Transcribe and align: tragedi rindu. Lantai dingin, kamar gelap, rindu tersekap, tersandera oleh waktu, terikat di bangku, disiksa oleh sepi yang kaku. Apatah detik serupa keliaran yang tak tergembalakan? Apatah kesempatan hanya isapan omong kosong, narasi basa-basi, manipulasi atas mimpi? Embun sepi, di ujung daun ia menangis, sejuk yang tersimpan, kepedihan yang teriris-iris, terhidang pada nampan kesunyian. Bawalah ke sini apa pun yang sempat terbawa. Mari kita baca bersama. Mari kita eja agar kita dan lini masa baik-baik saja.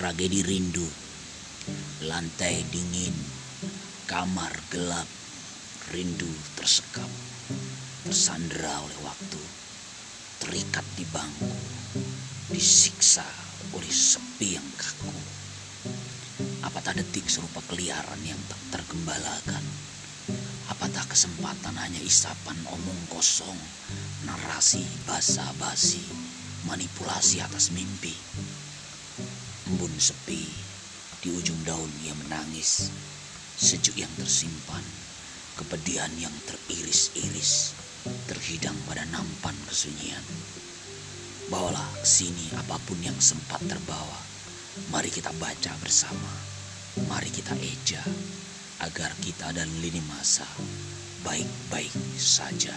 tragedi 0.00 0.40
rindu. 0.40 0.88
Lantai 2.08 2.64
dingin, 2.72 3.12
kamar 4.08 4.48
gelap, 4.72 5.04
rindu 5.92 6.32
tersekap, 6.56 7.12
tersandera 8.08 8.80
oleh 8.80 8.96
waktu, 9.04 9.42
terikat 10.40 10.88
di 10.96 11.04
bangku, 11.04 11.52
disiksa 12.48 13.28
oleh 13.76 13.92
sepi 13.92 14.56
yang 14.56 14.64
kaku. 14.80 15.12
Apatah 16.64 16.96
detik 16.96 17.28
serupa 17.28 17.60
keliaran 17.68 18.24
yang 18.24 18.40
tak 18.48 18.80
tergembalakan? 18.80 19.64
Apatah 20.72 21.04
kesempatan 21.12 21.76
hanya 21.76 22.00
isapan 22.00 22.56
omong 22.72 23.00
kosong, 23.12 23.60
narasi 24.24 24.80
basa-basi, 25.04 26.00
manipulasi 26.64 27.44
atas 27.44 27.68
mimpi? 27.68 28.29
Embun 29.70 29.94
sepi, 30.02 30.50
di 31.22 31.30
ujung 31.30 31.62
daun 31.62 31.86
ia 32.02 32.10
menangis, 32.10 32.90
sejuk 33.54 33.94
yang 33.94 34.10
tersimpan, 34.18 34.82
kepedihan 35.54 36.10
yang 36.18 36.34
teriris-iris, 36.42 37.78
terhidang 38.26 38.74
pada 38.90 39.06
nampan 39.14 39.54
kesunyian. 39.70 40.26
Bawalah 41.46 41.86
ke 42.02 42.02
sini 42.02 42.50
apa 42.58 42.82
pun 42.82 42.98
yang 42.98 43.14
sempat 43.22 43.62
terbawa. 43.70 44.18
Mari 44.90 45.14
kita 45.14 45.30
baca 45.38 45.78
bersama. 45.78 46.34
Mari 47.06 47.30
kita 47.30 47.54
eja 47.62 48.02
agar 48.82 49.14
kita 49.22 49.54
dan 49.54 49.70
lini 49.78 50.02
masa 50.02 50.50
baik-baik 51.22 51.94
saja. 52.18 52.74